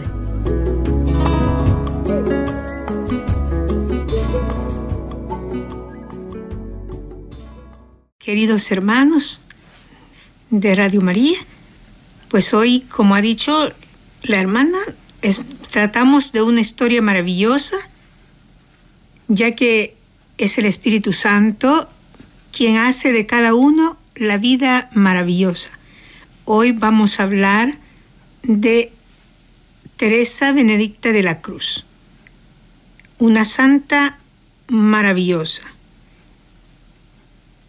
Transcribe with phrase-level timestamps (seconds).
[8.18, 9.40] Queridos hermanos
[10.50, 11.36] de Radio María,
[12.28, 13.72] pues hoy, como ha dicho
[14.24, 14.78] la hermana,
[15.70, 17.76] tratamos de una historia maravillosa,
[19.28, 19.96] ya que
[20.38, 21.88] es el Espíritu Santo
[22.52, 25.70] quien hace de cada uno la vida maravillosa.
[26.44, 27.74] Hoy vamos a hablar
[28.42, 28.92] de
[29.96, 31.86] Teresa Benedicta de la Cruz,
[33.18, 34.18] una santa
[34.68, 35.62] maravillosa.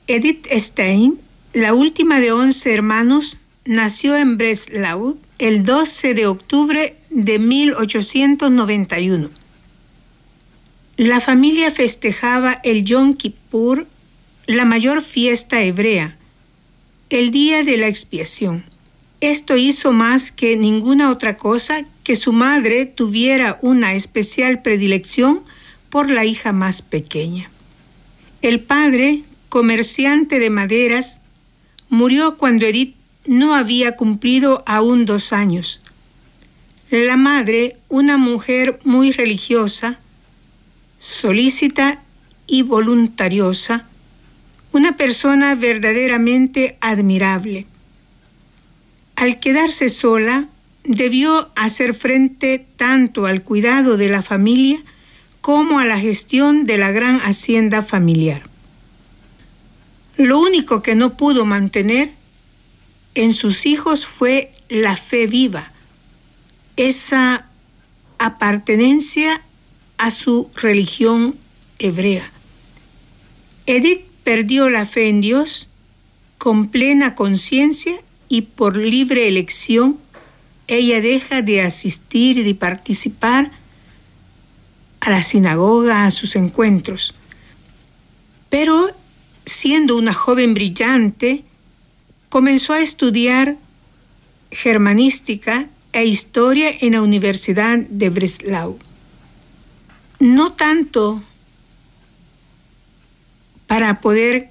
[0.07, 1.19] Edith Stein,
[1.53, 9.29] la última de once hermanos, nació en Breslau el 12 de octubre de 1891.
[10.95, 13.85] La familia festejaba el Yom Kippur,
[14.47, 16.15] la mayor fiesta hebrea,
[17.09, 18.63] el día de la expiación.
[19.19, 25.41] Esto hizo más que ninguna otra cosa que su madre tuviera una especial predilección
[25.89, 27.51] por la hija más pequeña.
[28.41, 31.19] El padre, comerciante de maderas,
[31.89, 32.95] murió cuando Edith
[33.25, 35.81] no había cumplido aún dos años.
[36.89, 39.99] La madre, una mujer muy religiosa,
[40.99, 42.01] solícita
[42.47, 43.85] y voluntariosa,
[44.71, 47.67] una persona verdaderamente admirable.
[49.15, 50.47] Al quedarse sola,
[50.83, 54.79] debió hacer frente tanto al cuidado de la familia
[55.41, 58.43] como a la gestión de la gran hacienda familiar.
[60.17, 62.11] Lo único que no pudo mantener
[63.15, 65.71] en sus hijos fue la fe viva,
[66.77, 67.47] esa
[68.17, 69.41] apartenencia
[69.97, 71.35] a su religión
[71.79, 72.29] hebrea.
[73.65, 75.69] Edith perdió la fe en Dios
[76.37, 77.93] con plena conciencia
[78.27, 79.97] y por libre elección,
[80.67, 83.51] ella deja de asistir y de participar
[85.01, 87.13] a la sinagoga, a sus encuentros.
[88.49, 88.89] Pero
[89.45, 91.43] siendo una joven brillante,
[92.33, 93.57] comenzó a estudiar
[94.49, 98.79] germanística e historia en la Universidad de Breslau.
[100.17, 101.21] No tanto
[103.67, 104.49] para poder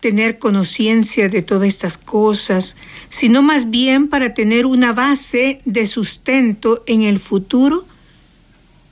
[0.00, 2.76] tener conciencia de todas estas cosas,
[3.08, 7.86] sino más bien para tener una base de sustento en el futuro,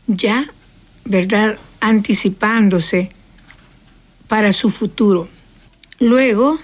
[0.07, 0.51] ya,
[1.05, 3.11] ¿verdad?, anticipándose
[4.29, 5.29] para su futuro.
[5.99, 6.59] Luego,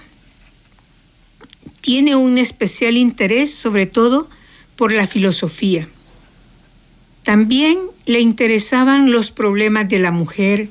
[1.81, 4.29] tiene un especial interés sobre todo
[4.75, 5.87] por la filosofía.
[7.23, 10.69] También le interesaban los problemas de la mujer,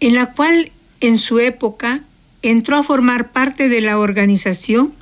[0.00, 2.02] en la cual en su época
[2.42, 4.92] entró a formar parte de la organización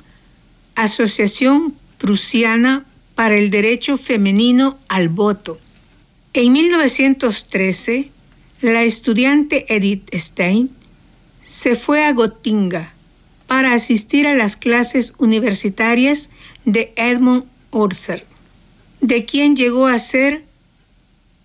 [0.75, 2.85] Asociación Prusiana
[3.15, 5.59] para el Derecho Femenino al Voto.
[6.33, 8.11] En 1913,
[8.61, 10.69] la estudiante Edith Stein
[11.43, 12.93] se fue a Gotinga
[13.49, 16.29] para asistir a las clases universitarias
[16.65, 18.23] de Edmund Husserl,
[19.01, 20.45] de quien llegó a ser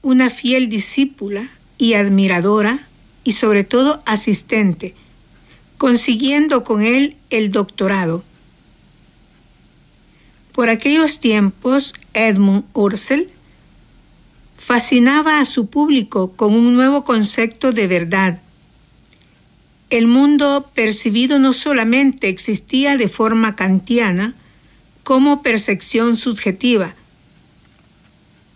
[0.02, 1.48] una fiel discípula
[1.78, 2.86] y admiradora
[3.24, 4.94] y sobre todo asistente,
[5.78, 8.22] consiguiendo con él el doctorado.
[10.52, 13.30] Por aquellos tiempos, Edmund Husserl
[14.58, 18.42] fascinaba a su público con un nuevo concepto de verdad,
[19.90, 24.34] el mundo percibido no solamente existía de forma kantiana
[25.02, 26.94] como percepción subjetiva.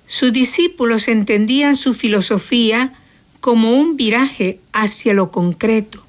[0.06, 2.94] Sus discípulos entendían su filosofía
[3.40, 6.02] como un viraje hacia lo concreto,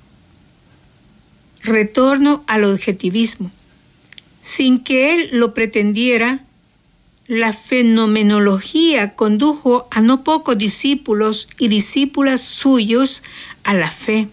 [1.61, 3.51] retorno al objetivismo.
[4.41, 6.43] Sin que él lo pretendiera,
[7.27, 13.21] la fenomenología condujo a no pocos discípulos y discípulas suyos
[13.63, 14.29] a la fe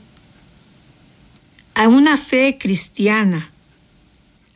[1.76, 3.50] a una fe cristiana.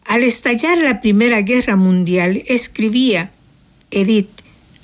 [0.06, 3.30] Al estallar la Primera Guerra Mundial, escribía,
[3.90, 4.30] Edith,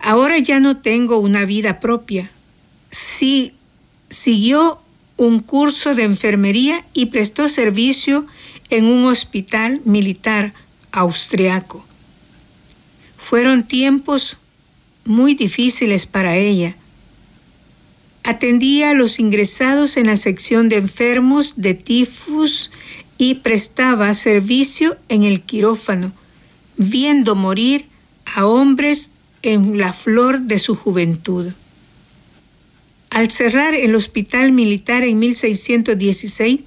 [0.00, 2.30] ahora ya no tengo una vida propia.
[2.90, 3.54] Sí,
[4.10, 4.82] siguió
[5.16, 8.26] un curso de enfermería y prestó servicio
[8.68, 10.52] en un hospital militar
[10.92, 11.86] austriaco.
[13.16, 14.36] Fueron tiempos
[15.06, 16.76] muy difíciles para ella
[18.26, 22.73] Atendía a los ingresados en la sección de enfermos de tifus
[23.19, 26.12] y prestaba servicio en el quirófano,
[26.76, 27.87] viendo morir
[28.34, 29.12] a hombres
[29.43, 31.52] en la flor de su juventud.
[33.11, 36.61] Al cerrar el hospital militar en 1616,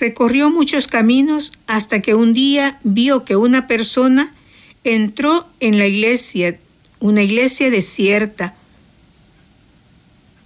[0.00, 4.34] recorrió muchos caminos hasta que un día vio que una persona
[4.84, 6.58] entró en la iglesia,
[6.98, 8.54] una iglesia desierta.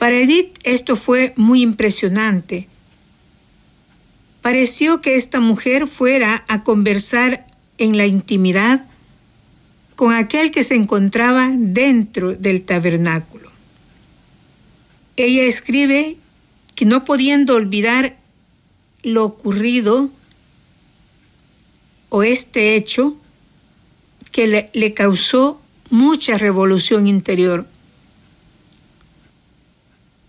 [0.02, 2.66] Para Edith esto fue muy impresionante.
[4.40, 7.46] Pareció que esta mujer fuera a conversar
[7.78, 8.84] en la intimidad
[9.94, 13.48] con aquel que se encontraba dentro del tabernáculo.
[15.16, 16.16] Ella escribe
[16.74, 18.16] que no pudiendo olvidar
[19.04, 20.10] lo ocurrido
[22.08, 23.16] o este hecho
[24.32, 27.68] que le, le causó mucha revolución interior.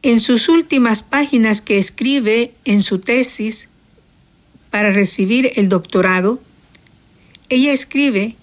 [0.03, 3.69] En sus últimas páginas que escribe en su tesis
[4.69, 6.41] para recibir el doctorado,
[7.47, 8.35] ella escribe,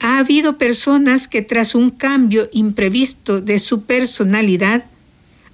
[0.00, 4.84] ha habido personas que tras un cambio imprevisto de su personalidad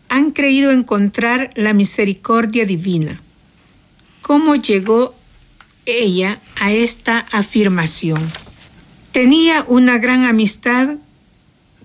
[0.09, 3.21] han creído encontrar la misericordia divina.
[4.23, 5.15] ¿Cómo llegó
[5.85, 8.23] ella a esta afirmación?
[9.13, 10.97] Tenía una gran amistad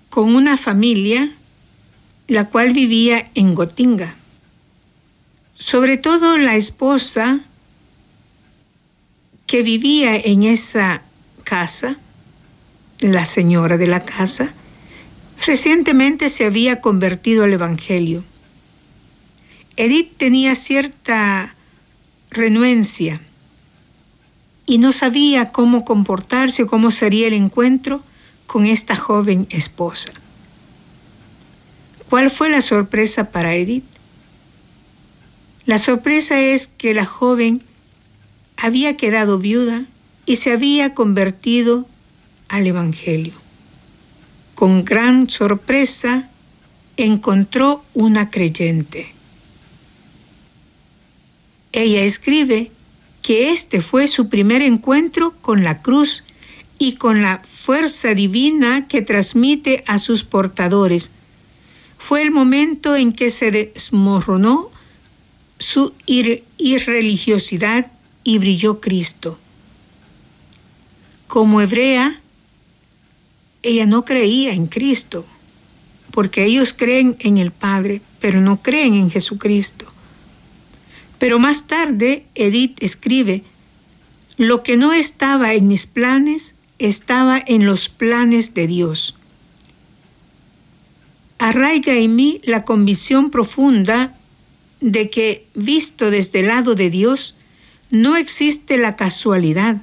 [0.08, 1.36] con una familia
[2.30, 4.14] la cual vivía en Gotinga.
[5.56, 7.40] Sobre todo la esposa
[9.48, 11.02] que vivía en esa
[11.42, 11.98] casa,
[13.00, 14.54] la señora de la casa,
[15.44, 18.22] recientemente se había convertido al Evangelio.
[19.76, 21.56] Edith tenía cierta
[22.30, 23.20] renuencia
[24.66, 28.04] y no sabía cómo comportarse o cómo sería el encuentro
[28.46, 30.12] con esta joven esposa.
[32.10, 33.84] ¿Cuál fue la sorpresa para Edith?
[35.64, 37.62] La sorpresa es que la joven
[38.56, 39.84] había quedado viuda
[40.26, 41.86] y se había convertido
[42.48, 43.34] al Evangelio.
[44.56, 46.28] Con gran sorpresa
[46.96, 49.12] encontró una creyente.
[51.70, 52.72] Ella escribe
[53.22, 56.24] que este fue su primer encuentro con la cruz
[56.76, 61.12] y con la fuerza divina que transmite a sus portadores.
[62.00, 64.70] Fue el momento en que se desmoronó
[65.58, 67.92] su ir irreligiosidad
[68.24, 69.38] y brilló Cristo.
[71.28, 72.18] Como hebrea,
[73.62, 75.26] ella no creía en Cristo,
[76.10, 79.84] porque ellos creen en el Padre, pero no creen en Jesucristo.
[81.18, 83.44] Pero más tarde Edith escribe,
[84.38, 89.14] lo que no estaba en mis planes estaba en los planes de Dios.
[91.40, 94.14] Arraiga en mí la convicción profunda
[94.82, 97.34] de que, visto desde el lado de Dios,
[97.90, 99.80] no existe la casualidad.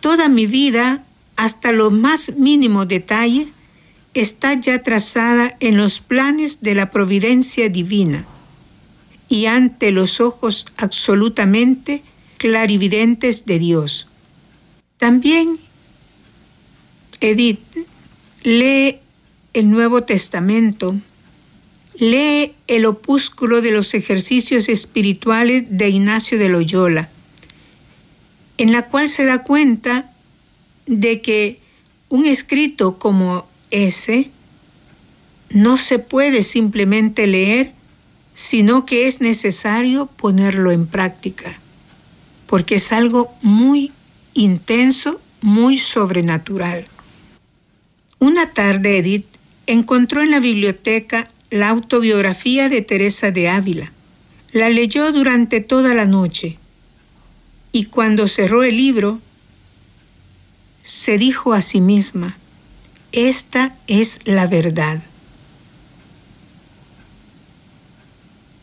[0.00, 1.02] Toda mi vida,
[1.36, 3.48] hasta lo más mínimo detalle,
[4.12, 8.26] está ya trazada en los planes de la providencia divina
[9.30, 12.02] y ante los ojos absolutamente
[12.36, 14.06] clarividentes de Dios.
[14.98, 15.58] También
[17.22, 17.60] Edith
[18.42, 19.00] lee
[19.56, 20.94] el Nuevo Testamento,
[21.98, 27.08] lee el opúsculo de los ejercicios espirituales de Ignacio de Loyola,
[28.58, 30.12] en la cual se da cuenta
[30.84, 31.58] de que
[32.10, 34.30] un escrito como ese
[35.50, 37.72] no se puede simplemente leer
[38.34, 41.58] sino que es necesario ponerlo en práctica,
[42.46, 43.92] porque es algo muy
[44.34, 46.86] intenso, muy sobrenatural.
[48.18, 49.35] Una tarde Edith
[49.66, 53.92] encontró en la biblioteca la autobiografía de Teresa de Ávila.
[54.52, 56.58] La leyó durante toda la noche
[57.72, 59.20] y cuando cerró el libro,
[60.82, 62.38] se dijo a sí misma,
[63.12, 65.02] esta es la verdad.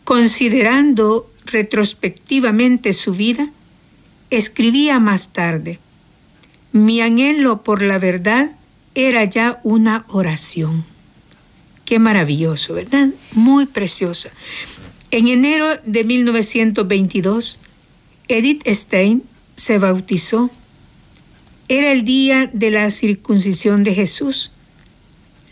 [0.04, 3.52] Considerando retrospectivamente su vida,
[4.30, 5.80] escribía más tarde,
[6.72, 8.56] mi anhelo por la verdad
[8.96, 10.93] era ya una oración.
[11.86, 13.10] Qué maravilloso, ¿verdad?
[13.34, 14.30] Muy preciosa.
[15.12, 17.60] En enero de 1922,
[18.28, 19.24] Edith Stein
[19.56, 20.50] se bautizó.
[21.68, 24.52] Era el día de la circuncisión de Jesús,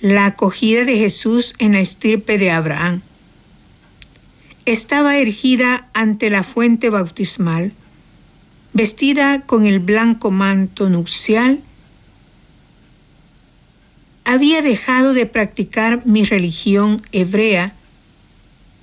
[0.01, 3.01] la acogida de Jesús en la estirpe de Abraham
[4.65, 7.71] estaba ergida ante la fuente bautismal,
[8.73, 11.61] vestida con el blanco manto nupcial,
[14.25, 17.73] había dejado de practicar mi religión hebrea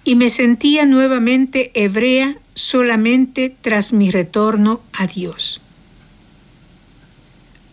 [0.04, 5.60] y me sentía nuevamente hebrea solamente tras mi retorno a Dios.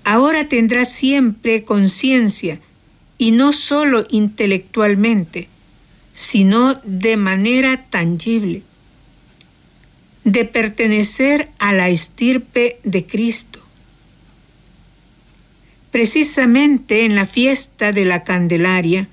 [0.04, 2.60] Ahora tendrá siempre conciencia,
[3.18, 5.48] y no solo intelectualmente,
[6.14, 8.64] sino de manera tangible,
[10.24, 13.55] de pertenecer a la estirpe de Cristo.
[15.96, 19.08] Precisamente en la fiesta de la Candelaria,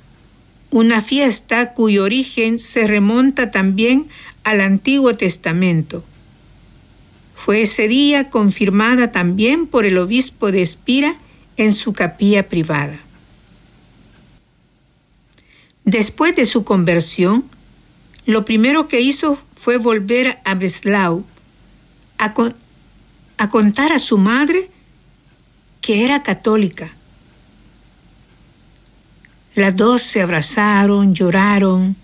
[0.73, 4.09] una fiesta cuyo origen se remonta también
[4.43, 6.03] al Antiguo Testamento.
[7.37, 11.15] Fue ese día confirmada también por el obispo de Espira
[11.57, 12.99] en su capilla privada.
[15.85, 17.45] Después de su conversión,
[18.27, 21.25] lo primero que hizo fue volver a Breslau
[22.19, 22.35] a,
[23.39, 24.72] a contar a su madre
[25.83, 26.95] que era católica.
[29.55, 31.95] Las dos se abrazaron, lloraron.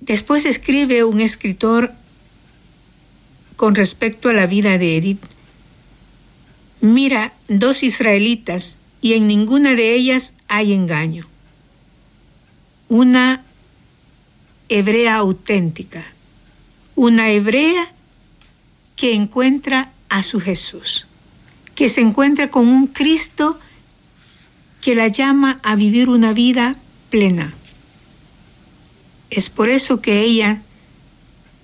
[0.00, 1.92] Después escribe un escritor
[3.56, 5.22] con respecto a la vida de Edith.
[6.80, 11.28] Mira, dos israelitas y en ninguna de ellas hay engaño.
[12.88, 13.44] Una
[14.68, 16.04] hebrea auténtica,
[16.94, 17.92] una hebrea
[18.96, 21.06] que encuentra a su Jesús,
[21.74, 23.58] que se encuentra con un Cristo
[24.80, 26.76] que la llama a vivir una vida
[27.10, 27.54] plena.
[29.30, 30.62] Es por eso que ella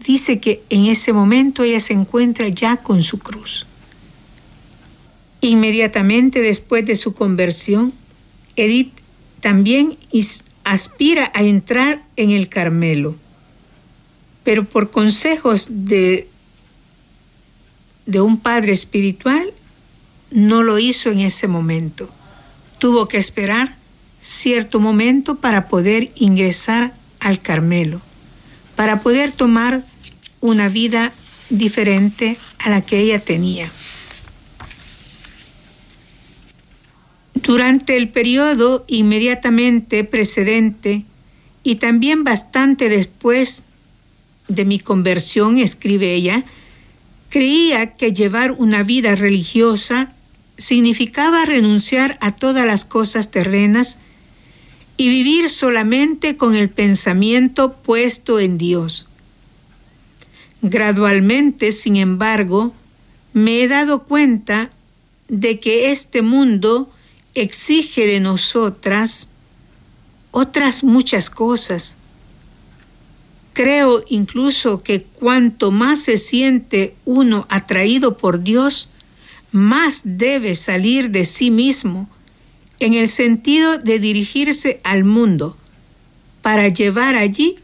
[0.05, 3.67] dice que en ese momento ella se encuentra ya con su cruz.
[5.41, 7.93] Inmediatamente después de su conversión,
[8.57, 8.93] Edith
[9.41, 9.97] también
[10.65, 13.17] aspira a entrar en el Carmelo,
[14.43, 16.29] pero por consejos de,
[18.07, 19.53] de un padre espiritual
[20.31, 22.11] no lo hizo en ese momento.
[22.79, 23.69] Tuvo que esperar
[24.21, 28.01] cierto momento para poder ingresar al Carmelo,
[28.77, 29.85] para poder tomar
[30.41, 31.13] una vida
[31.51, 33.71] diferente a la que ella tenía.
[37.35, 41.05] Durante el periodo inmediatamente precedente
[41.63, 43.65] y también bastante después
[44.49, 46.45] de mi conversión, escribe ella,
[47.35, 50.13] creía que llevar una vida religiosa
[50.57, 53.99] significaba renunciar a todas las cosas terrenas
[54.97, 59.09] y vivir solamente con el pensamiento puesto en Dios.
[60.63, 62.73] Gradualmente, sin embargo,
[63.33, 64.71] me he dado cuenta
[65.27, 66.89] de que este mundo
[67.35, 69.27] exige de nosotras
[70.31, 71.97] otras muchas cosas.
[73.55, 78.91] Creo incluso que cuanto más se siente uno atraído por Dios,
[79.53, 82.11] más debe salir de sí mismo
[82.81, 85.57] en el sentido de dirigirse al mundo
[86.43, 87.57] para llevar allí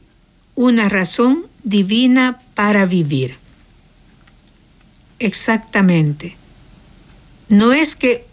[0.54, 3.34] una razón divina para vivir.
[5.18, 6.36] Exactamente.
[7.48, 8.24] No es que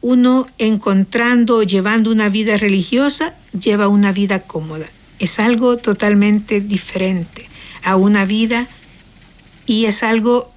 [0.00, 4.86] uno encontrando o llevando una vida religiosa lleva una vida cómoda.
[5.18, 7.48] Es algo totalmente diferente
[7.82, 8.68] a una vida
[9.66, 10.50] y es algo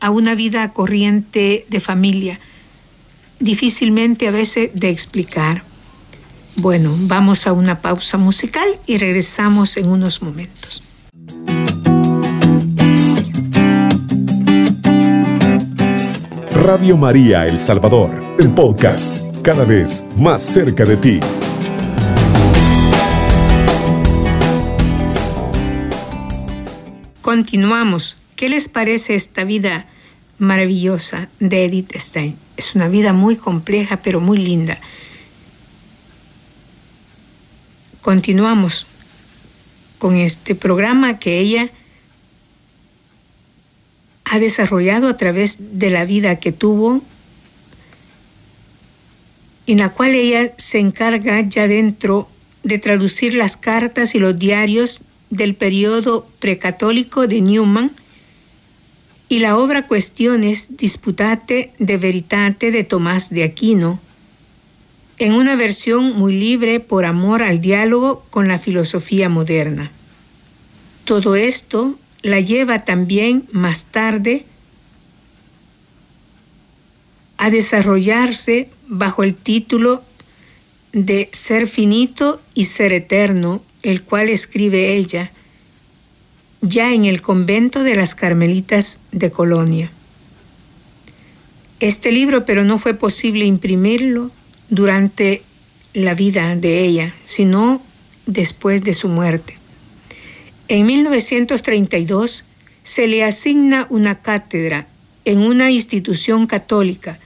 [0.00, 2.38] a una vida corriente de familia,
[3.40, 5.62] difícilmente a veces de explicar.
[6.56, 10.82] Bueno, vamos a una pausa musical y regresamos en unos momentos.
[16.50, 21.20] Radio María El Salvador, el podcast, cada vez más cerca de ti.
[27.36, 28.16] Continuamos.
[28.34, 29.84] ¿Qué les parece esta vida
[30.38, 32.34] maravillosa de Edith Stein?
[32.56, 34.78] Es una vida muy compleja, pero muy linda.
[38.00, 38.86] Continuamos
[39.98, 41.70] con este programa que ella
[44.24, 47.02] ha desarrollado a través de la vida que tuvo,
[49.66, 52.30] en la cual ella se encarga ya dentro
[52.62, 57.90] de traducir las cartas y los diarios del periodo precatólico de Newman
[59.28, 64.00] y la obra Cuestiones Disputate de Veritate de Tomás de Aquino,
[65.18, 69.90] en una versión muy libre por amor al diálogo con la filosofía moderna.
[71.04, 74.44] Todo esto la lleva también más tarde
[77.38, 80.02] a desarrollarse bajo el título
[80.92, 85.30] de Ser finito y ser eterno, el cual escribe ella,
[86.60, 89.92] ya en el convento de las Carmelitas de Colonia.
[91.78, 94.32] Este libro, pero no fue posible imprimirlo
[94.70, 95.42] durante
[95.94, 97.80] la vida de ella, sino
[98.26, 99.56] después de su muerte.
[100.66, 102.44] En 1932
[102.82, 104.88] se le asigna una cátedra
[105.24, 107.20] en una institución católica,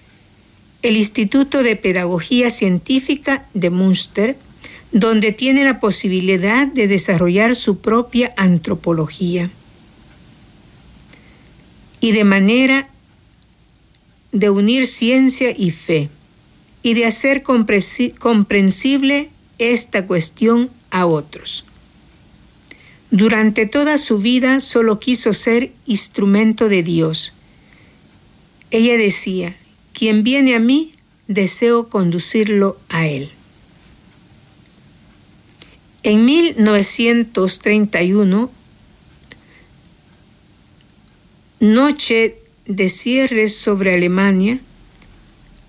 [0.82, 4.36] el Instituto de Pedagogía Científica de Münster,
[4.92, 9.50] donde tiene la posibilidad de desarrollar su propia antropología.
[12.00, 12.88] Y de manera
[14.32, 16.08] de unir ciencia y fe,
[16.82, 21.64] y de hacer comprensible esta cuestión a otros.
[23.10, 27.34] Durante toda su vida solo quiso ser instrumento de Dios.
[28.70, 29.56] Ella decía,
[29.92, 30.94] quien viene a mí,
[31.26, 33.30] deseo conducirlo a Él.
[36.02, 38.50] En 1931,
[41.60, 44.60] noche de cierres sobre Alemania,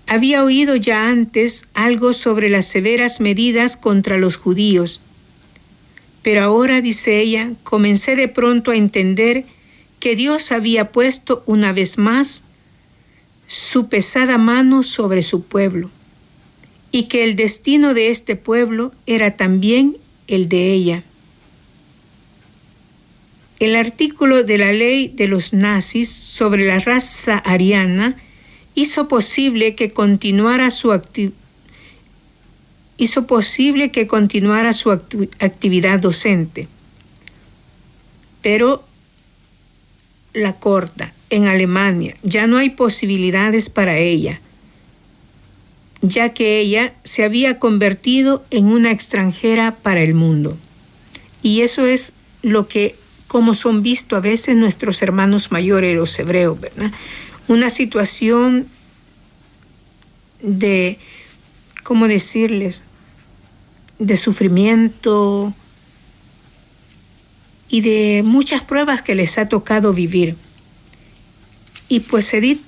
[0.06, 5.02] había oído ya antes algo sobre las severas medidas contra los judíos,
[6.22, 9.44] pero ahora, dice ella, comencé de pronto a entender
[10.00, 12.44] que Dios había puesto una vez más
[13.46, 15.90] su pesada mano sobre su pueblo
[16.90, 21.02] y que el destino de este pueblo era también el de ella.
[23.60, 28.16] El artículo de la ley de los nazis sobre la raza ariana
[28.74, 30.92] hizo posible que continuara su
[32.98, 36.68] hizo posible que continuara su actividad docente.
[38.40, 38.84] Pero
[40.34, 44.40] la corta en Alemania ya no hay posibilidades para ella,
[46.02, 50.58] ya que ella se había convertido en una extranjera para el mundo.
[51.42, 52.96] Y eso es lo que,
[53.28, 56.92] como son visto a veces nuestros hermanos mayores, los hebreos, ¿verdad?
[57.48, 58.66] una situación
[60.42, 60.98] de,
[61.82, 62.82] ¿cómo decirles?,
[63.98, 65.54] de sufrimiento
[67.68, 70.36] y de muchas pruebas que les ha tocado vivir.
[71.88, 72.60] Y pues Edith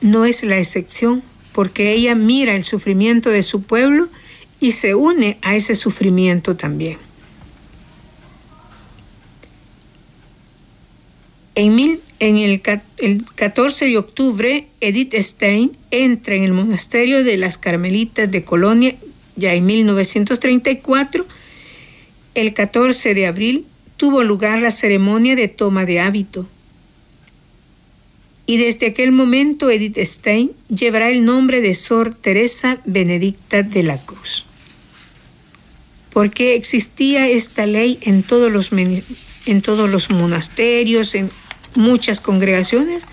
[0.00, 1.22] no es la excepción,
[1.52, 4.08] porque ella mira el sufrimiento de su pueblo
[4.60, 6.98] y se une a ese sufrimiento también.
[11.54, 17.58] En, mil, en el, 14 de octubre, Edith Stein entra en el monasterio de las
[17.58, 18.94] Carmelitas de Colonia,
[19.36, 21.26] ya en 1934.
[22.34, 23.66] El 14 de abril
[23.98, 26.48] tuvo lugar la ceremonia de toma de hábito.
[28.52, 33.96] Y desde aquel momento Edith Stein llevará el nombre de Sor Teresa Benedicta de la
[33.96, 34.44] Cruz.
[36.12, 41.30] Porque existía esta ley en todos los, en todos los monasterios, en
[41.76, 43.04] muchas congregaciones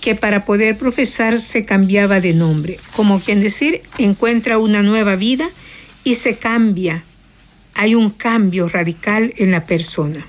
[0.00, 5.50] que para poder profesar se cambiaba de nombre, como quien decir, encuentra una nueva vida
[6.04, 7.02] y se cambia,
[7.74, 10.24] hay un cambio radical en la persona.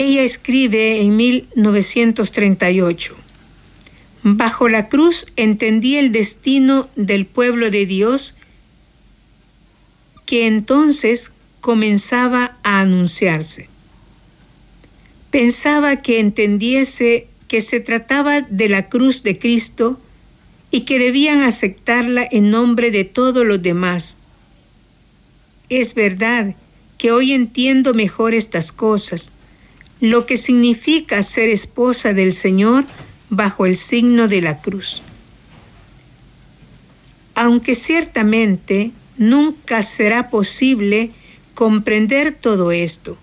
[0.00, 3.16] Ella escribe en 1938,
[4.22, 8.34] Bajo la cruz entendí el destino del pueblo de Dios
[10.26, 13.70] que entonces comenzaba a anunciarse
[15.30, 20.00] pensaba que entendiese que se trataba de la cruz de Cristo
[20.70, 24.18] y que debían aceptarla en nombre de todos los demás.
[25.68, 26.54] Es verdad
[26.98, 29.32] que hoy entiendo mejor estas cosas,
[30.00, 32.86] lo que significa ser esposa del Señor
[33.28, 35.02] bajo el signo de la cruz.
[37.34, 41.10] Aunque ciertamente nunca será posible
[41.54, 43.18] comprender todo esto,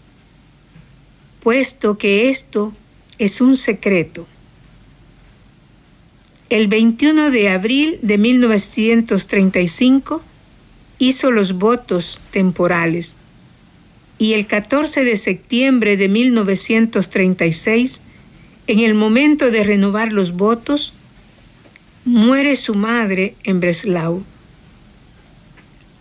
[1.42, 2.74] puesto que esto
[3.18, 4.28] es un secreto.
[6.50, 10.22] El 21 de abril de 1935
[11.00, 13.17] hizo los votos temporales
[14.20, 18.02] y el 14 de septiembre de 1936,
[18.68, 20.94] en el momento de renovar los votos,
[22.06, 24.24] muere su madre en Breslau.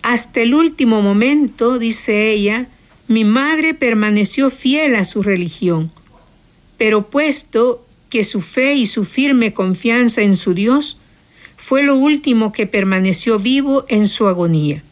[0.03, 2.69] Hasta el último momento, dice ella,
[3.09, 5.91] mi madre permaneció fiel a su religión,
[6.79, 10.97] pero puesto que su fe y su firme confianza en su Dios
[11.57, 14.83] fue lo último que permaneció vivo en su agonía.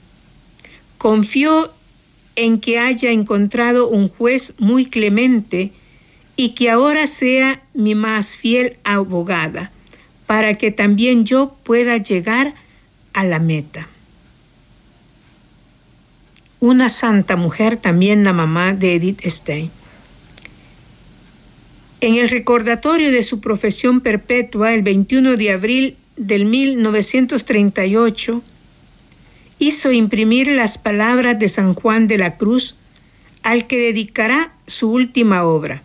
[0.99, 1.73] Confió
[2.37, 5.73] en que haya encontrado un juez muy clemente
[6.37, 9.71] y que ahora sea mi más fiel abogada,
[10.27, 12.55] para que también yo pueda llegar
[13.13, 13.89] a la meta
[16.65, 19.71] una santa mujer, también la mamá de Edith Stein.
[22.01, 28.43] En el recordatorio de su profesión perpetua, el 21 de abril del 1938,
[29.59, 32.77] hizo imprimir las palabras de San Juan de la Cruz,
[33.43, 35.83] al que dedicará su última obra.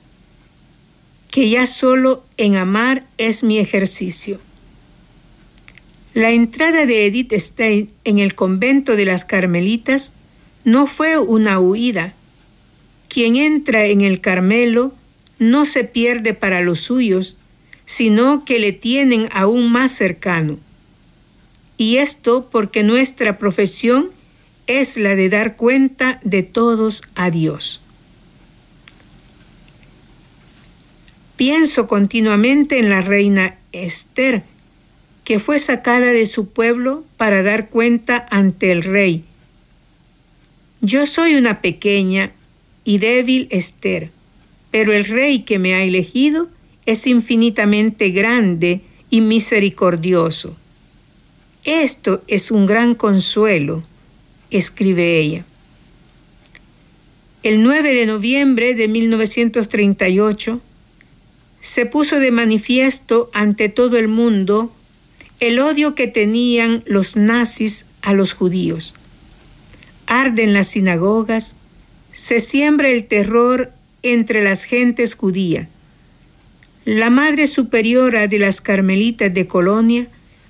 [1.31, 4.39] que ya solo en amar es mi ejercicio.
[6.15, 10.13] La entrada de Edith Stein en el convento de las Carmelitas
[10.63, 12.13] no fue una huida.
[13.07, 14.93] Quien entra en el Carmelo
[15.37, 17.37] no se pierde para los suyos,
[17.85, 20.57] sino que le tienen aún más cercano.
[21.79, 24.09] Y esto porque nuestra profesión
[24.67, 27.79] es la de dar cuenta de todos a Dios.
[31.37, 34.43] Pienso continuamente en la reina Esther,
[35.23, 39.23] que fue sacada de su pueblo para dar cuenta ante el rey.
[40.81, 42.33] Yo soy una pequeña
[42.83, 44.11] y débil Esther,
[44.69, 46.49] pero el rey que me ha elegido
[46.85, 50.57] es infinitamente grande y misericordioso.
[51.69, 53.83] Esto es un gran consuelo,
[54.49, 55.45] escribe ella.
[57.43, 60.61] El 9 de noviembre de 1938
[61.59, 64.73] se puso de manifiesto ante todo el mundo
[65.39, 68.95] el odio que tenían los nazis a los judíos.
[70.07, 71.55] Arden las sinagogas,
[72.11, 75.67] se siembra el terror entre las gentes judías.
[76.83, 80.07] La Madre Superiora de las Carmelitas de Colonia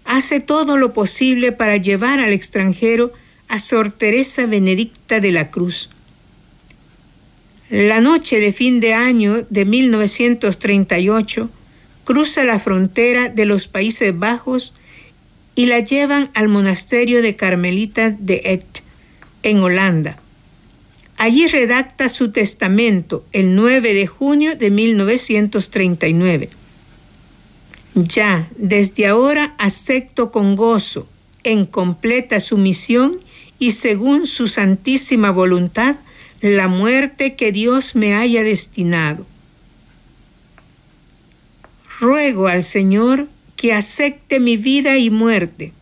[0.10, 3.13] hace todo lo posible para llevar al extranjero
[3.48, 5.91] a Sor Teresa Benedicta de la Cruz.
[7.69, 11.52] La noche de fin de año de 1938
[12.06, 14.74] cruza la frontera de los Países Bajos
[15.54, 18.82] y la llevan al monasterio de Carmelitas de Et,
[19.43, 20.17] en Holanda.
[21.17, 26.50] Allí redacta su testamento el 9 de junio de 1939.
[28.04, 31.08] Ya desde ahora acepto con gozo,
[31.44, 33.18] en completa sumisión
[33.58, 35.96] y según su santísima voluntad,
[36.42, 39.26] la muerte que Dios me haya destinado.
[42.00, 45.74] Ruego al Señor que acepte mi vida y muerte,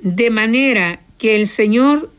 [0.00, 2.12] de manera que el Señor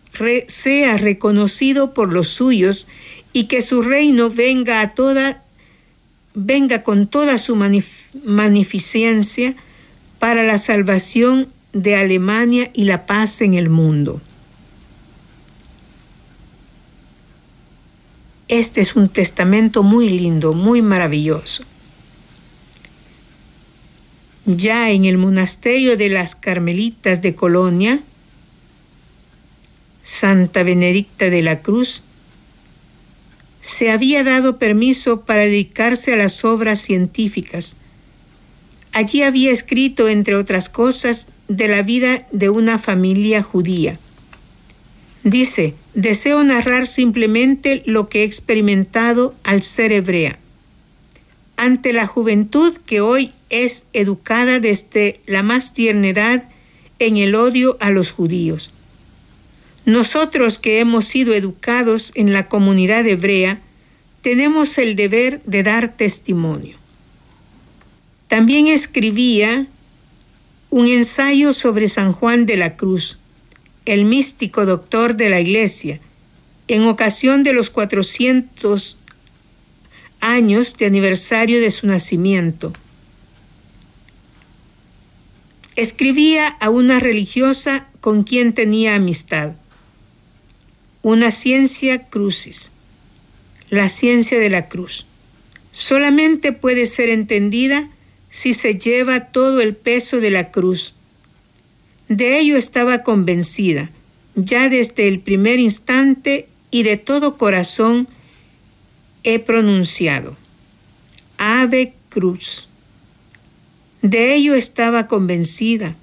[0.48, 2.88] sea reconocido por los suyos
[3.32, 5.44] y que su reino venga a toda
[6.34, 7.56] venga con toda su
[8.24, 9.56] magnificencia
[10.20, 14.22] para la salvación de Alemania y la paz en el mundo.
[18.48, 21.64] Este es un testamento muy lindo, muy maravilloso
[24.58, 28.02] ya en el monasterio de las Carmelitas de Colonia,
[30.02, 32.04] Santa Benedicta de la Cruz,
[33.62, 37.76] se había dado permiso para dedicarse a las obras científicas.
[38.92, 44.00] Allí había escrito, entre otras cosas, de la vida de una familia judía.
[45.24, 50.40] Dice, deseo narrar simplemente lo que he experimentado al ser hebrea
[51.60, 56.50] ante la juventud que hoy es educada desde la más tierna edad
[57.00, 58.72] en el odio a los judíos.
[59.84, 63.60] Nosotros que hemos sido educados en la comunidad hebrea,
[64.22, 66.79] tenemos el deber de dar testimonio.
[68.30, 69.66] También escribía
[70.70, 73.18] un ensayo sobre San Juan de la Cruz,
[73.86, 76.00] el místico doctor de la Iglesia,
[76.68, 78.98] en ocasión de los 400
[80.20, 82.72] años de aniversario de su nacimiento.
[85.76, 89.56] Escribía a una religiosa con quien tenía amistad.
[91.02, 92.72] Una ciencia crucis,
[93.72, 95.08] la ciencia de la cruz.
[95.72, 97.90] Solamente puede ser entendida
[98.30, 100.96] si se lleva todo el peso de la cruz.
[102.08, 103.92] De ello estaba convencida,
[104.36, 108.08] ya desde el primer instante y de todo corazón,
[109.24, 110.36] he pronunciado.
[111.38, 112.68] Ave Cruz.
[114.02, 115.96] De ello estaba convencida.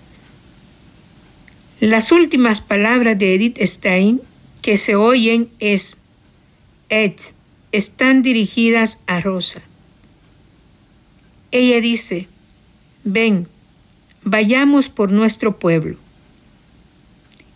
[1.79, 4.19] Las últimas palabras de Edith Stein
[4.61, 5.99] que se oyen es,
[6.89, 7.13] Ed
[7.71, 9.61] están dirigidas a Rosa.
[11.51, 12.27] Ella dice,
[13.05, 13.47] ven,
[14.23, 15.95] vayamos por nuestro pueblo.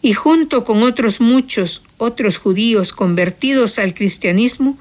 [0.01, 4.77] Y junto con otros muchos otros judíos convertidos al cristianismo,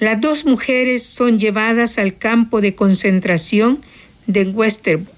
[0.00, 3.80] las dos mujeres son llevadas al campo de concentración
[4.26, 5.14] de Westerbork.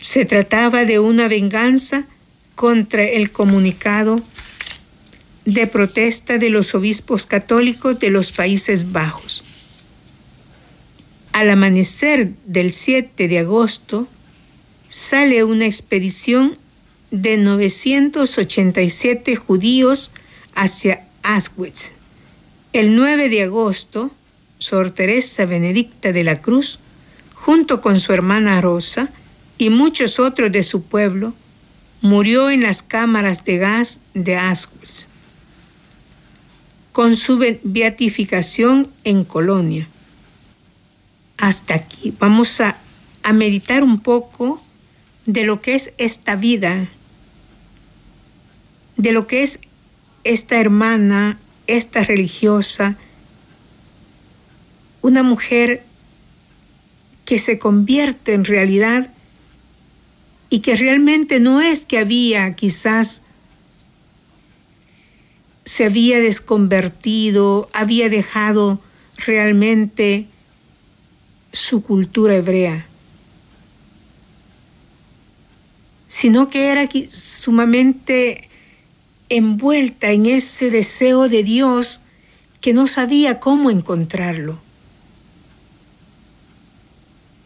[0.00, 2.06] Se trataba de una venganza
[2.54, 4.20] contra el comunicado
[5.44, 9.42] de protesta de los obispos católicos de los Países Bajos.
[11.32, 14.06] Al amanecer del 7 de agosto
[14.88, 16.56] sale una expedición
[17.10, 20.12] de 987 judíos
[20.54, 21.95] hacia Auschwitz.
[22.76, 24.10] El 9 de agosto,
[24.58, 26.78] Sor Teresa Benedicta de la Cruz,
[27.32, 29.10] junto con su hermana Rosa
[29.56, 31.32] y muchos otros de su pueblo,
[32.02, 35.08] murió en las cámaras de gas de Auschwitz,
[36.92, 39.88] con su beatificación en Colonia.
[41.38, 42.76] Hasta aquí vamos a,
[43.22, 44.62] a meditar un poco
[45.24, 46.88] de lo que es esta vida,
[48.98, 49.60] de lo que es
[50.24, 52.96] esta hermana, esta religiosa,
[55.02, 55.84] una mujer
[57.24, 59.10] que se convierte en realidad
[60.48, 63.22] y que realmente no es que había quizás
[65.64, 68.80] se había desconvertido, había dejado
[69.16, 70.26] realmente
[71.52, 72.86] su cultura hebrea,
[76.06, 78.48] sino que era sumamente
[79.28, 82.00] envuelta en ese deseo de Dios
[82.60, 84.58] que no sabía cómo encontrarlo.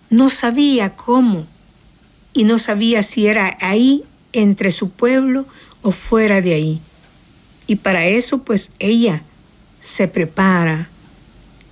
[0.08, 1.46] No sabía cómo
[2.32, 5.46] y no sabía si era ahí entre su pueblo
[5.82, 6.80] o fuera de ahí.
[7.66, 9.22] Y para eso pues ella
[9.78, 10.88] se prepara,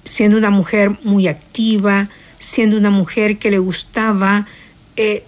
[0.05, 4.47] siendo una mujer muy activa, siendo una mujer que le gustaba
[4.97, 5.25] eh,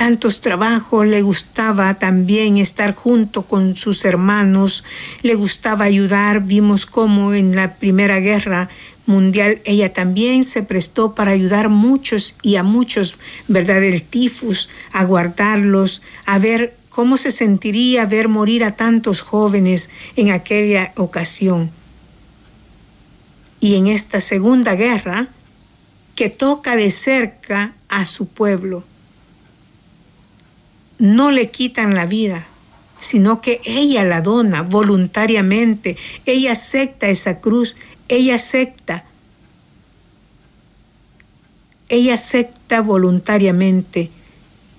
[0.00, 4.82] tantos trabajos, le gustaba también estar junto con sus hermanos,
[5.20, 6.42] le gustaba ayudar.
[6.42, 8.70] Vimos cómo en la Primera Guerra
[9.04, 13.82] Mundial ella también se prestó para ayudar muchos y a muchos, ¿verdad?
[13.82, 20.30] Del tifus, a guardarlos, a ver cómo se sentiría ver morir a tantos jóvenes en
[20.30, 21.70] aquella ocasión.
[23.60, 25.28] Y en esta Segunda Guerra,
[26.14, 28.82] que toca de cerca a su pueblo.
[31.00, 32.46] No le quitan la vida,
[32.98, 37.74] sino que ella la dona voluntariamente, ella acepta esa cruz,
[38.08, 39.06] ella acepta,
[41.88, 44.10] ella acepta voluntariamente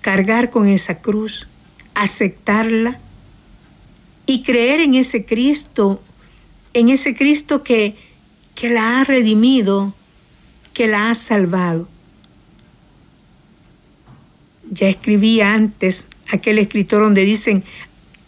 [0.01, 1.47] cargar con esa cruz,
[1.95, 2.99] aceptarla
[4.27, 6.03] y creer en ese Cristo,
[6.75, 7.95] en ese Cristo que,
[8.53, 9.95] que la ha redimido,
[10.75, 11.89] que la ha salvado.
[14.69, 17.63] Ya escribí antes aquel escritor donde dicen,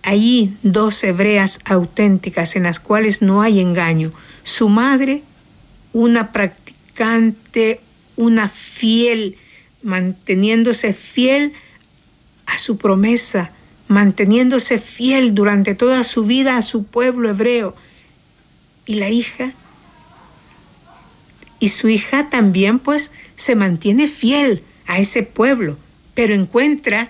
[0.04, 4.12] allí dos hebreas auténticas en las cuales no hay engaño.
[4.44, 5.24] Su madre,
[5.94, 7.80] una practicante,
[8.16, 9.38] una fiel,
[9.82, 11.54] manteniéndose fiel
[12.46, 13.52] a su promesa,
[13.88, 17.76] manteniéndose fiel durante toda su vida a su pueblo hebreo.
[18.86, 19.54] Y la hija
[21.60, 25.78] y su hija también pues se mantiene fiel a ese pueblo,
[26.13, 27.10] pero encuentra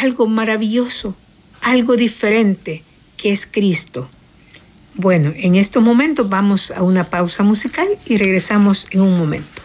[0.00, 1.14] algo maravilloso,
[1.62, 2.82] algo diferente,
[3.16, 4.08] que es Cristo.
[4.94, 9.62] Bueno, en estos momentos vamos a una pausa musical y regresamos en un momento.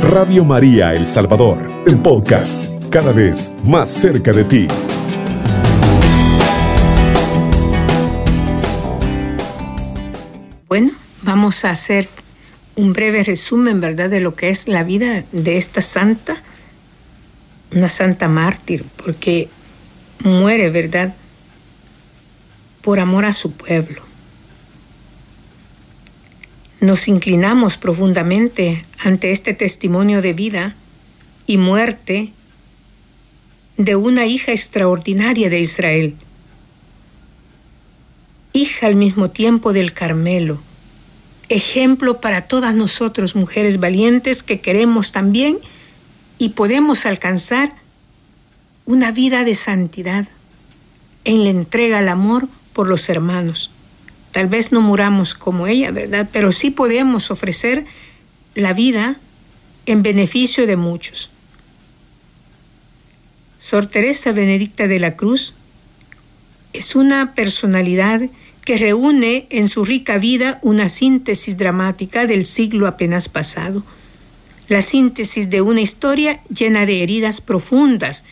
[0.00, 4.68] Radio María El Salvador, el podcast, cada vez más cerca de ti.
[10.66, 10.90] Bueno,
[11.22, 12.08] vamos a hacer
[12.80, 16.42] un breve resumen, ¿verdad?, de lo que es la vida de esta santa,
[17.72, 19.48] una santa mártir, porque
[20.24, 21.14] muere, ¿verdad?,
[22.82, 24.02] por amor a su pueblo.
[26.80, 30.74] Nos inclinamos profundamente ante este testimonio de vida
[31.46, 32.32] y muerte
[33.76, 36.16] de una hija extraordinaria de Israel
[38.52, 40.60] hija al mismo tiempo del Carmelo,
[41.50, 45.58] ejemplo para todas nosotros, mujeres valientes que queremos también
[46.38, 47.74] y podemos alcanzar
[48.86, 50.26] una vida de santidad
[51.24, 53.70] en la entrega al amor por los hermanos.
[54.32, 56.28] Tal vez no muramos como ella, ¿verdad?
[56.32, 57.84] Pero sí podemos ofrecer
[58.54, 59.16] la vida
[59.86, 61.30] en beneficio de muchos.
[63.58, 65.54] Sor Teresa Benedicta de la Cruz
[66.72, 68.22] es una personalidad
[68.70, 73.82] que reúne en su rica vida una síntesis dramática del siglo apenas pasado,
[74.68, 78.22] la síntesis de una historia llena de heridas profundas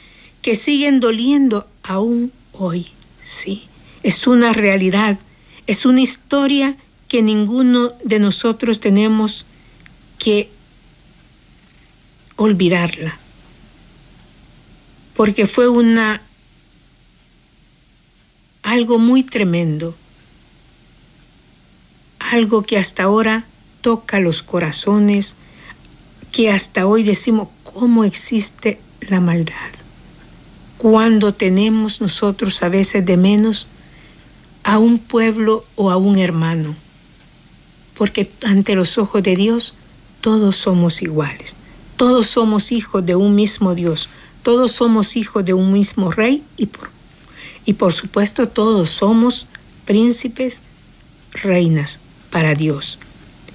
[0.40, 2.87] que siguen doliendo aún hoy.
[3.20, 3.64] Sí,
[4.05, 5.18] es una realidad,
[5.66, 6.77] es una historia
[7.09, 9.44] que ninguno de nosotros tenemos
[10.20, 10.48] que
[12.37, 13.18] olvidarla,
[15.14, 16.22] porque fue una
[18.62, 19.96] algo muy tremendo,
[22.31, 23.47] algo que hasta ahora
[23.81, 25.35] toca los corazones,
[26.31, 29.55] que hasta hoy decimos cómo existe la maldad.
[30.77, 33.67] Cuando tenemos nosotros a veces de menos
[34.62, 36.77] a un pueblo o a un hermano,
[37.97, 39.75] porque ante los ojos de Dios
[40.21, 41.57] todos somos iguales,
[41.97, 44.09] todos somos hijos de un mismo Dios,
[44.43, 46.91] todos somos hijos de un mismo rey y por
[47.64, 49.47] y por supuesto todos somos
[49.85, 50.62] príncipes,
[51.33, 52.99] reinas para Dios.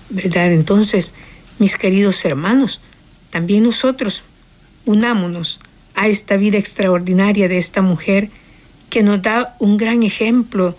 [0.09, 0.51] ¿Verdad?
[0.51, 1.13] Entonces,
[1.59, 2.81] mis queridos hermanos,
[3.29, 4.23] también nosotros
[4.85, 5.59] unámonos
[5.95, 8.29] a esta vida extraordinaria de esta mujer
[8.89, 10.77] que nos da un gran ejemplo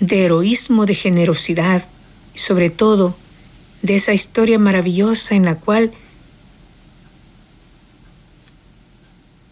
[0.00, 1.84] de heroísmo, de generosidad
[2.34, 3.16] y sobre todo
[3.82, 5.92] de esa historia maravillosa en la cual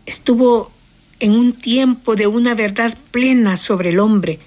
[0.07, 0.71] estuvo
[1.21, 4.39] en un tiempo de una verdad plena sobre el hombre,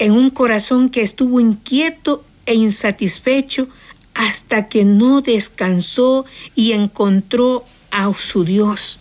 [0.00, 3.68] en un corazón que estuvo inquieto e insatisfecho
[4.14, 6.24] hasta que no descansó
[6.56, 8.98] y encontró a su Dios.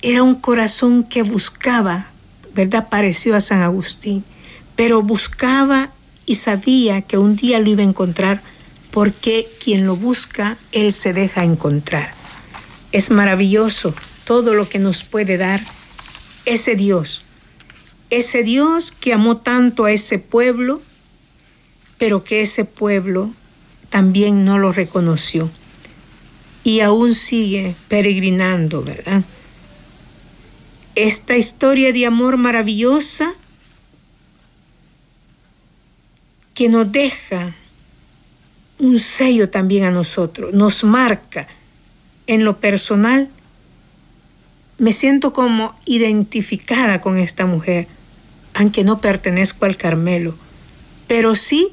[0.00, 2.10] Era un corazón que buscaba,
[2.54, 2.88] ¿verdad?
[2.88, 4.24] Pareció a San Agustín,
[4.76, 5.92] pero buscaba
[6.24, 8.42] y sabía que un día lo iba a encontrar
[8.90, 12.14] porque quien lo busca, él se deja encontrar.
[12.92, 15.62] Es maravilloso todo lo que nos puede dar
[16.46, 17.24] ese Dios,
[18.12, 20.82] ese Dios que amó tanto a ese pueblo,
[21.96, 23.32] pero que ese pueblo
[23.88, 25.50] también no lo reconoció.
[26.62, 29.24] Y aún sigue peregrinando, ¿verdad?
[30.94, 33.32] Esta historia de amor maravillosa
[36.52, 37.56] que nos deja
[38.78, 41.48] un sello también a nosotros, nos marca
[42.26, 43.30] en lo personal.
[44.76, 47.88] Me siento como identificada con esta mujer,
[48.54, 50.34] aunque no pertenezco al Carmelo,
[51.06, 51.68] pero sí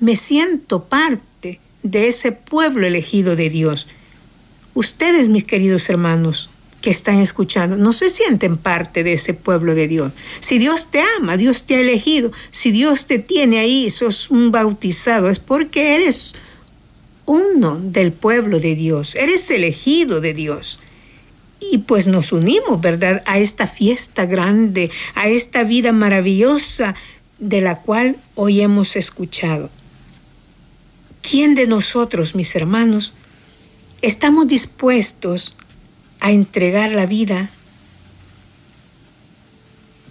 [0.00, 3.88] me siento parte de ese pueblo elegido de Dios.
[4.74, 9.88] Ustedes, mis queridos hermanos, que están escuchando, no se sienten parte de ese pueblo de
[9.88, 10.12] Dios.
[10.40, 14.52] Si Dios te ama, Dios te ha elegido, si Dios te tiene ahí, sos un
[14.52, 16.34] bautizado, es porque eres
[17.24, 20.78] uno del pueblo de Dios, eres elegido de Dios
[21.70, 23.22] y pues nos unimos, ¿verdad?
[23.26, 26.94] A esta fiesta grande, a esta vida maravillosa
[27.38, 29.70] de la cual hoy hemos escuchado.
[31.22, 33.14] ¿Quién de nosotros, mis hermanos,
[34.02, 35.56] estamos dispuestos
[36.20, 37.50] a entregar la vida?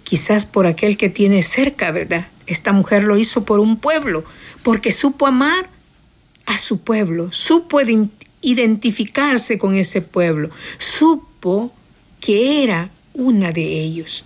[0.02, 2.28] Quizás por aquel que tiene cerca, ¿verdad?
[2.46, 4.24] Esta mujer lo hizo por un pueblo,
[4.62, 5.70] porque supo amar
[6.46, 7.80] a su pueblo, supo
[8.42, 11.33] identificarse con ese pueblo, supo
[12.20, 14.24] que era una de ellos.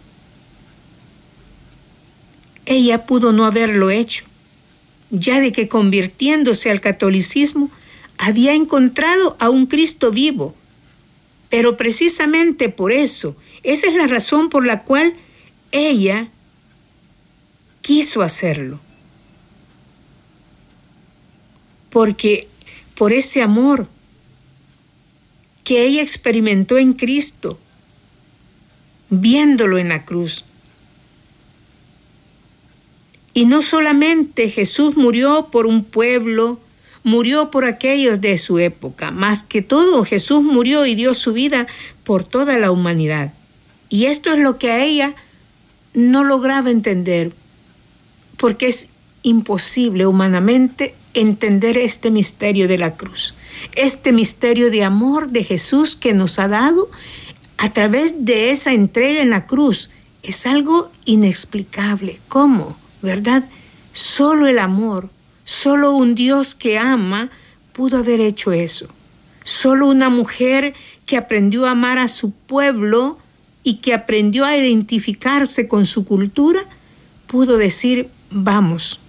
[2.65, 4.25] Ella pudo no haberlo hecho,
[5.11, 7.71] ya de que convirtiéndose al catolicismo
[8.19, 10.55] había encontrado a un Cristo vivo.
[11.49, 15.15] Pero precisamente por eso, esa es la razón por la cual
[15.73, 16.29] ella
[17.81, 18.79] quiso hacerlo.
[21.91, 22.47] Porque
[22.95, 23.89] por ese amor
[25.69, 27.59] que ella experimentó en Cristo,
[29.11, 30.47] viéndolo en la cruz.
[33.35, 36.59] Y no solamente Jesús murió por un pueblo,
[37.05, 41.67] murió por aquellos de su época, más que todo Jesús murió y dio su vida
[42.03, 43.35] por toda la humanidad.
[43.91, 45.15] Y esto es lo que a ella
[45.93, 47.31] no lograba entender,
[48.39, 48.87] porque es
[49.23, 53.35] imposible humanamente entender este misterio de la cruz
[53.75, 56.91] este misterio de amor de Jesús que nos ha dado
[57.57, 59.91] a través de esa entrega en la cruz.
[60.23, 62.21] Es algo inexplicable.
[62.29, 62.77] ¿Cómo?
[63.03, 63.45] ¿Verdad?
[63.93, 65.11] Solo el amor,
[65.45, 67.31] solo un Dios que ama
[67.73, 68.89] pudo haber hecho eso.
[69.45, 70.75] Solo una mujer
[71.07, 73.19] que aprendió a amar a su pueblo
[73.63, 76.61] y que aprendió a identificarse con su cultura
[77.27, 79.01] pudo decir, vamos,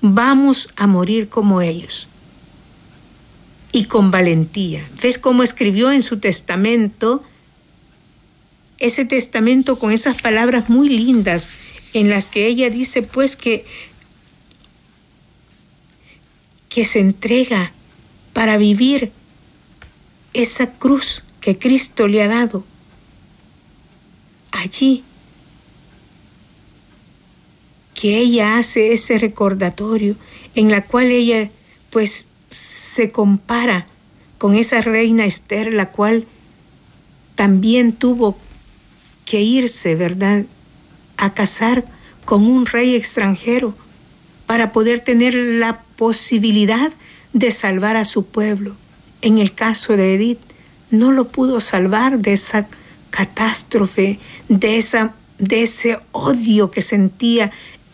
[0.00, 2.09] vamos a morir como ellos
[3.72, 4.88] y con valentía.
[5.02, 7.22] ¿Ves cómo escribió en su testamento?
[8.78, 11.48] Ese testamento con esas palabras muy lindas
[11.92, 13.64] en las que ella dice pues que
[16.68, 17.72] que se entrega
[18.32, 19.10] para vivir
[20.32, 22.64] esa cruz que Cristo le ha dado.
[24.52, 25.02] Allí
[27.94, 30.16] que ella hace ese recordatorio
[30.54, 31.50] en la cual ella
[31.90, 33.86] pues se compara
[34.38, 36.26] con esa reina Esther, la cual
[37.34, 38.36] también tuvo
[39.24, 40.44] que irse, ¿verdad?,
[41.16, 41.84] a casar
[42.24, 43.74] con un rey extranjero
[44.46, 46.92] para poder tener la posibilidad
[47.32, 48.74] de salvar a su pueblo.
[49.22, 50.40] En el caso de Edith,
[50.90, 52.66] no lo pudo salvar de esa
[53.10, 57.52] catástrofe, de, esa, de ese odio que sentía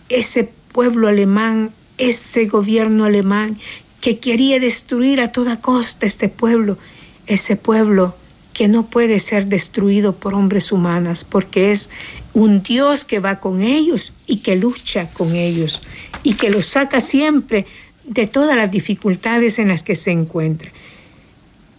[0.09, 3.59] ese pueblo alemán, ese gobierno alemán
[4.01, 6.79] que quería destruir a toda costa este pueblo,
[7.27, 8.15] ese pueblo
[8.53, 11.91] que no puede ser destruido por hombres humanas, porque es
[12.33, 15.83] un Dios que va con ellos y que lucha con ellos
[16.23, 17.67] y que los saca siempre
[18.05, 20.71] de todas las dificultades en las que se encuentra.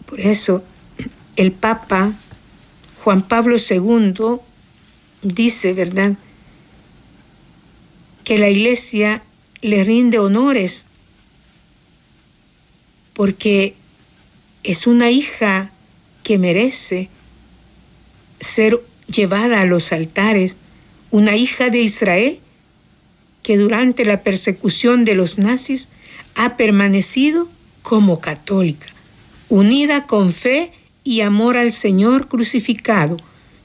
[0.06, 0.64] Por eso
[1.36, 2.14] el Papa
[3.04, 4.40] Juan Pablo II
[5.22, 6.14] dice, ¿verdad?,
[8.24, 9.24] que la iglesia
[9.62, 10.86] le rinde honores
[13.18, 13.74] porque
[14.64, 15.72] es una hija
[16.24, 17.10] que merece
[18.40, 18.80] ser
[19.12, 20.56] llevada a los altares,
[21.10, 22.40] una hija de Israel
[23.42, 25.88] que durante la persecución de los nazis
[26.36, 27.50] ha permanecido
[27.82, 28.86] como católica,
[29.50, 30.72] unida con fe
[31.04, 33.18] y amor al Señor crucificado,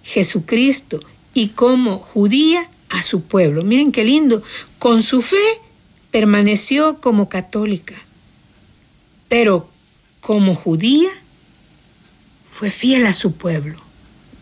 [0.02, 0.98] Jesucristo,
[1.34, 3.64] y como judía a su pueblo.
[3.64, 4.42] Miren qué lindo.
[4.78, 5.44] Con su fe
[6.10, 8.02] permaneció como católica,
[9.32, 9.66] pero
[10.20, 11.08] como judía
[12.50, 13.80] fue fiel a su pueblo.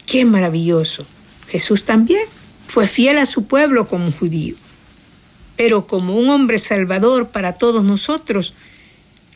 [0.04, 1.06] Qué maravilloso.
[1.46, 2.24] Jesús también
[2.66, 4.56] fue fiel a su pueblo como judío,
[5.54, 8.54] pero como un hombre salvador para todos nosotros,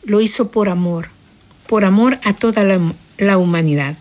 [0.03, 1.07] lo hizo por amor,
[1.67, 2.65] por amor a toda
[3.17, 3.95] la, humanidad.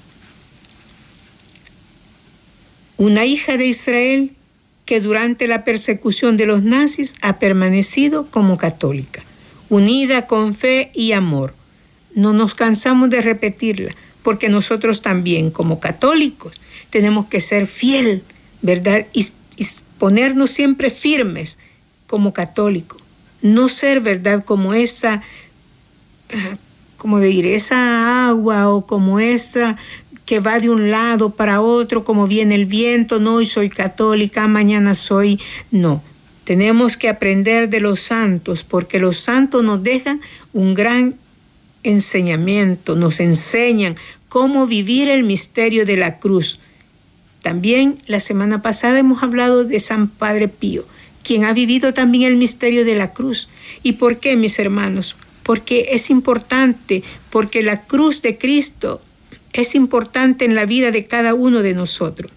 [2.96, 4.32] Una hija de Israel
[4.86, 9.22] que durante la persecución de los nazis ha permanecido como católica,
[9.68, 11.54] unida con fe y amor.
[12.14, 13.92] No nos cansamos de repetirla,
[14.22, 16.60] porque nosotros también como católicos
[16.90, 18.22] tenemos que ser fiel,
[18.62, 19.06] ¿verdad?
[19.12, 19.26] Y,
[19.98, 21.58] ponernos siempre firmes
[22.06, 23.00] como católicos.
[23.42, 24.44] No ser, ¿verdad?
[24.44, 25.22] Como esa,
[26.32, 26.56] ah,
[26.96, 29.76] como decir, esa agua o como esa
[30.26, 34.46] que va de un lado para otro, como viene el viento, no, hoy soy católica,
[34.46, 35.40] mañana soy,
[35.70, 36.02] no.
[36.44, 40.20] Tenemos que aprender de los santos, porque los santos nos dejan
[40.52, 41.16] un gran
[41.82, 43.96] enseñamiento, nos enseñan
[44.28, 46.58] cómo vivir el misterio de la cruz.
[47.42, 50.86] También la semana pasada hemos hablado de San Padre Pío,
[51.22, 53.48] quien ha vivido también el misterio de la cruz.
[53.82, 55.16] ¿Y por qué, mis hermanos?
[55.42, 59.00] Porque es importante, porque la cruz de Cristo
[59.52, 62.30] es importante en la vida de cada uno de nosotros,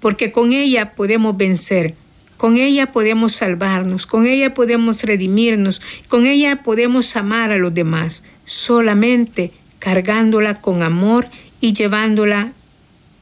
[0.00, 1.94] porque con ella podemos vencer,
[2.40, 8.22] con ella podemos salvarnos, con ella podemos redimirnos, con ella podemos amar a los demás,
[8.46, 11.28] solamente cargándola con amor
[11.60, 12.54] y llevándola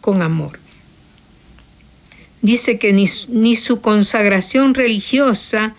[0.01, 0.61] con amor.
[2.43, 5.75] Dice que ni, su consagración religiosa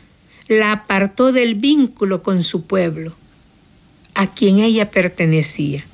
[0.49, 3.15] la apartó del vínculo con su pueblo,
[4.15, 5.85] a quien ella pertenecía.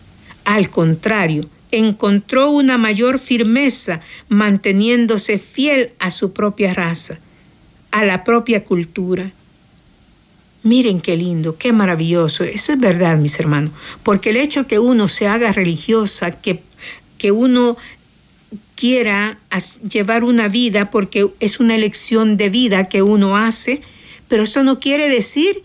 [0.46, 7.20] Al contrario, encontró una mayor firmeza manteniéndose fiel a su propia raza,
[7.96, 9.32] a la propia cultura.
[10.64, 12.43] Miren qué lindo, qué maravilloso.
[12.43, 13.72] Eso es verdad, mis hermanos.
[14.04, 16.62] Porque el hecho que uno se haga religiosa, que,
[17.18, 17.78] que uno
[18.76, 19.38] quiera
[19.89, 23.82] llevar una vida, porque es una elección de vida que uno hace,
[24.28, 25.64] pero eso no quiere decir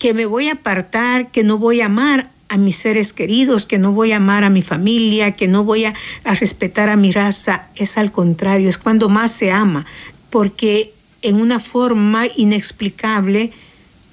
[0.00, 3.78] que me voy a apartar, que no voy a amar a mis seres queridos, que
[3.78, 5.94] no voy a amar a mi familia, que no voy a,
[6.24, 7.68] respetar a mi raza.
[7.76, 9.86] Es al contrario, es cuando más se ama,
[10.30, 13.52] porque en una forma inexplicable,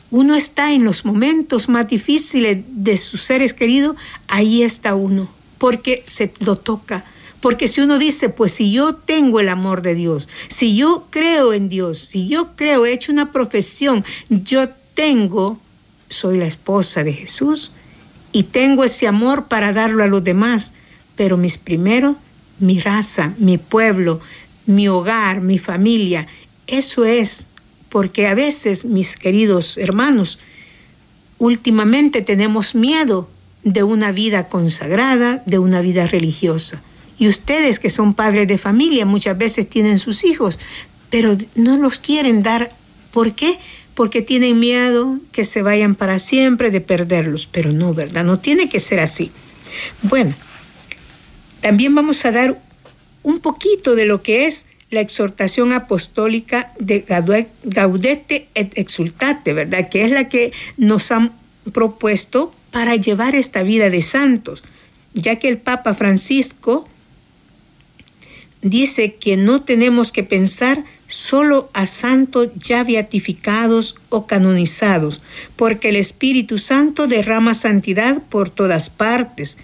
[0.09, 3.97] uno está en los momentos más difíciles de sus seres queridos,
[4.27, 7.03] ahí está uno, porque se lo toca.
[7.41, 11.53] Porque si uno dice, pues si yo tengo el amor de Dios, si yo creo
[11.53, 15.59] en Dios, si yo creo, he hecho una profesión, yo tengo,
[16.09, 17.71] soy la esposa de Jesús,
[18.31, 20.73] y tengo ese amor para darlo a los demás,
[21.15, 22.15] pero mis primeros,
[22.59, 24.19] mi raza, mi pueblo,
[24.65, 26.27] mi hogar, mi familia,
[26.67, 27.47] eso es
[27.89, 30.39] porque a veces, mis queridos hermanos,
[31.39, 33.29] últimamente tenemos miedo
[33.63, 36.81] de una vida consagrada, de una vida religiosa.
[37.19, 40.59] Y ustedes que son padres de familia muchas veces tienen sus hijos,
[41.09, 42.71] pero no los quieren dar.
[43.11, 43.57] ¿Por qué?
[43.95, 47.47] Porque tienen miedo que se vayan para siempre de perderlos.
[47.51, 48.23] Pero no, ¿verdad?
[48.23, 49.31] No tiene que ser así.
[50.03, 50.35] Bueno,
[51.61, 52.61] también vamos a dar
[53.23, 57.05] un poquito de lo que es la exhortación apostólica de
[57.63, 59.89] Gaudete et Exultate, ¿verdad?
[59.89, 61.33] Que es la que nos han
[61.73, 64.63] propuesto para llevar esta vida de santos,
[65.13, 66.87] ya que el Papa Francisco
[68.61, 75.21] dice que no tenemos que pensar solo a santos ya beatificados o canonizados,
[75.55, 79.57] porque el Espíritu Santo derrama santidad por todas partes,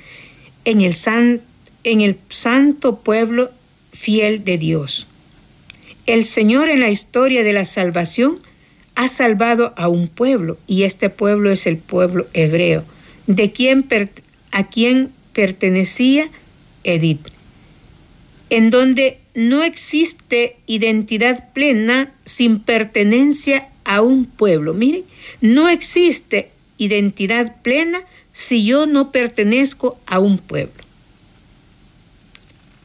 [0.65, 0.95] en el,
[1.84, 3.51] en el santo pueblo
[3.91, 5.07] fiel de Dios.
[6.06, 8.39] El Señor en la historia de la salvación
[8.95, 12.84] ha salvado a un pueblo y este pueblo es el pueblo hebreo,
[13.28, 13.45] de
[14.51, 16.30] a quien pertenecía
[16.84, 17.28] Edith,
[18.49, 24.74] en donde no existe identidad plena sin pertenencia a un pueblo.
[24.74, 25.06] Miren,
[25.41, 27.99] no existe identidad plena
[28.34, 30.84] si yo no pertenezco a un pueblo.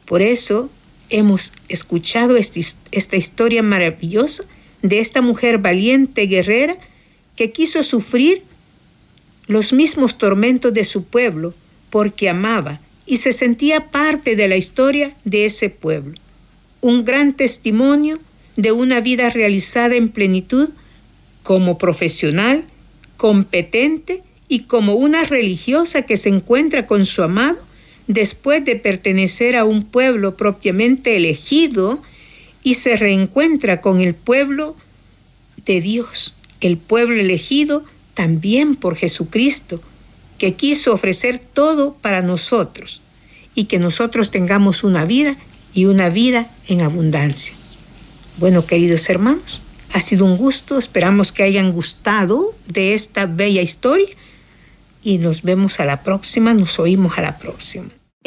[0.06, 0.70] Por eso
[1.10, 4.44] hemos escuchado esta historia maravillosa
[4.82, 6.76] de esta mujer valiente guerrera
[7.36, 8.42] que quiso sufrir
[9.46, 11.54] los mismos tormentos de su pueblo
[11.90, 16.14] porque amaba y se sentía parte de la historia de ese pueblo.
[16.80, 18.20] Un gran testimonio
[18.56, 20.68] de una vida realizada en plenitud
[21.42, 22.64] como profesional,
[23.16, 27.58] competente y como una religiosa que se encuentra con su amado
[28.08, 32.02] después de pertenecer a un pueblo propiamente elegido
[32.64, 34.74] y se reencuentra con el pueblo
[35.64, 37.84] de Dios, el pueblo elegido
[38.14, 39.80] también por Jesucristo,
[40.38, 43.02] que quiso ofrecer todo para nosotros
[43.54, 45.36] y que nosotros tengamos una vida
[45.74, 47.54] y una vida en abundancia.
[48.38, 49.60] Bueno, queridos hermanos,
[49.92, 54.08] ha sido un gusto, esperamos que hayan gustado de esta bella historia
[55.02, 57.97] y nos vemos a la próxima, nos oímos a la próxima.